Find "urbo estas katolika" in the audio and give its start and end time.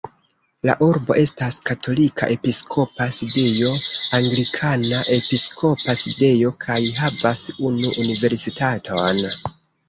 0.83-2.29